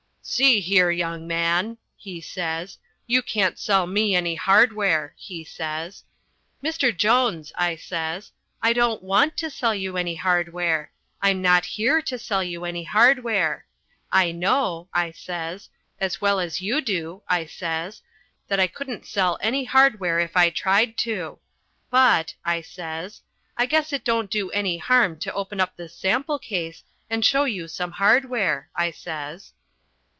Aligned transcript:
"See 0.23 0.61
here, 0.61 0.91
young 0.91 1.27
man," 1.27 1.77
he 1.97 2.21
says, 2.21 2.77
"you 3.05 3.21
can't 3.21 3.59
sell 3.59 3.85
me 3.85 4.15
any 4.15 4.35
hardware," 4.35 5.13
he 5.17 5.43
says. 5.43 6.03
"Mr. 6.63 6.95
Jones," 6.95 7.51
I 7.57 7.75
says, 7.75 8.31
"I 8.61 8.71
don't 8.71 9.03
want 9.03 9.35
to 9.37 9.49
sell 9.49 9.75
you 9.75 9.97
any 9.97 10.15
hardware. 10.15 10.91
I'm 11.21 11.41
not 11.41 11.65
here 11.65 12.01
to 12.03 12.17
sell 12.19 12.43
you 12.43 12.63
any 12.63 12.83
hardware. 12.83 13.65
I 14.09 14.31
know," 14.31 14.87
I 14.93 15.11
says, 15.11 15.67
"as 15.99 16.21
well 16.21 16.39
as 16.39 16.61
you 16.61 16.79
do," 16.81 17.23
I 17.27 17.45
says, 17.45 18.01
"that 18.47 18.59
I 18.59 18.67
couldn't 18.67 19.07
sell 19.07 19.37
any 19.41 19.65
hardware 19.65 20.19
if 20.19 20.37
I 20.37 20.49
tried 20.49 20.97
to. 20.99 21.39
But," 21.89 22.35
I 22.45 22.61
says, 22.61 23.21
"I 23.57 23.65
guess 23.65 23.91
it 23.91 24.05
don't 24.05 24.29
do 24.31 24.49
any 24.51 24.77
harm 24.77 25.19
to 25.21 25.33
open 25.33 25.59
up 25.59 25.75
this 25.75 25.97
sample 25.97 26.39
case, 26.39 26.83
and 27.09 27.25
show 27.25 27.43
you 27.43 27.67
some 27.67 27.91
hardware," 27.93 28.69
I 28.75 28.91
says. 28.91 29.51